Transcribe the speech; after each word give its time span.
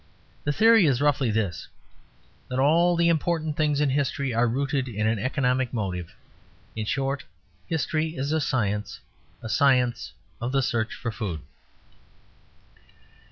The 0.45 0.51
theory 0.51 0.87
is, 0.87 0.99
roughly, 0.99 1.29
this: 1.29 1.67
that 2.49 2.57
all 2.57 2.95
the 2.95 3.07
important 3.07 3.55
things 3.55 3.79
in 3.79 3.91
history 3.91 4.33
are 4.33 4.47
rooted 4.47 4.87
in 4.87 5.05
an 5.05 5.19
economic 5.19 5.71
motive. 5.75 6.15
In 6.75 6.87
short, 6.87 7.23
history 7.67 8.15
is 8.17 8.31
a 8.31 8.41
science; 8.41 9.01
a 9.43 9.47
science 9.47 10.13
of 10.41 10.53
the 10.53 10.63
search 10.63 10.95
for 10.95 11.11
food. 11.11 11.41